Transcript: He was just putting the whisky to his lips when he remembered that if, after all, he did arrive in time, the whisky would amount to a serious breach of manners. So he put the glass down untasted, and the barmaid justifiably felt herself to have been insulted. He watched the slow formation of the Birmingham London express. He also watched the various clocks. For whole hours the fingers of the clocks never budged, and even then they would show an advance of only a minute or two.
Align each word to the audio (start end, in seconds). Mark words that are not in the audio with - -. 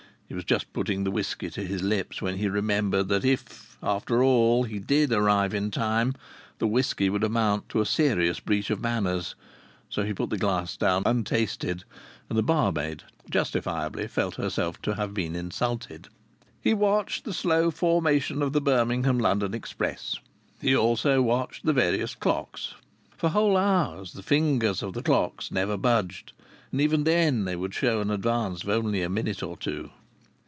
He 0.27 0.33
was 0.35 0.45
just 0.45 0.71
putting 0.71 1.03
the 1.03 1.11
whisky 1.11 1.49
to 1.49 1.61
his 1.61 1.83
lips 1.83 2.21
when 2.21 2.37
he 2.37 2.47
remembered 2.47 3.09
that 3.09 3.25
if, 3.25 3.77
after 3.83 4.23
all, 4.23 4.63
he 4.63 4.79
did 4.79 5.11
arrive 5.11 5.53
in 5.53 5.71
time, 5.71 6.15
the 6.57 6.67
whisky 6.67 7.09
would 7.09 7.25
amount 7.25 7.67
to 7.67 7.81
a 7.81 7.85
serious 7.85 8.39
breach 8.39 8.69
of 8.69 8.79
manners. 8.79 9.35
So 9.89 10.03
he 10.03 10.13
put 10.13 10.29
the 10.29 10.37
glass 10.37 10.77
down 10.77 11.03
untasted, 11.05 11.83
and 12.29 12.37
the 12.39 12.43
barmaid 12.43 13.03
justifiably 13.29 14.07
felt 14.07 14.35
herself 14.35 14.81
to 14.83 14.95
have 14.95 15.13
been 15.13 15.35
insulted. 15.35 16.07
He 16.61 16.73
watched 16.73 17.25
the 17.25 17.33
slow 17.33 17.69
formation 17.69 18.41
of 18.41 18.53
the 18.53 18.61
Birmingham 18.61 19.19
London 19.19 19.53
express. 19.53 20.15
He 20.61 20.73
also 20.73 21.21
watched 21.21 21.65
the 21.65 21.73
various 21.73 22.15
clocks. 22.15 22.73
For 23.17 23.31
whole 23.31 23.57
hours 23.57 24.13
the 24.13 24.23
fingers 24.23 24.81
of 24.81 24.93
the 24.93 25.03
clocks 25.03 25.51
never 25.51 25.75
budged, 25.75 26.31
and 26.71 26.79
even 26.79 27.03
then 27.03 27.43
they 27.43 27.57
would 27.57 27.73
show 27.73 27.99
an 27.99 28.09
advance 28.09 28.63
of 28.63 28.69
only 28.69 29.01
a 29.01 29.09
minute 29.09 29.43
or 29.43 29.57
two. 29.57 29.91